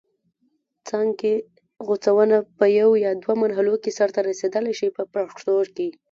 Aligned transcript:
څانګې 0.87 1.33
غوڅونه 1.85 2.37
په 2.57 2.65
یوه 2.79 2.95
یا 3.05 3.11
دوه 3.23 3.35
مرحلو 3.43 3.75
کې 3.83 3.91
سرته 3.99 4.19
رسیدلای 4.29 4.73
شي 4.79 4.87
په 4.97 5.03
پښتو 5.13 5.55
کې. 5.75 5.87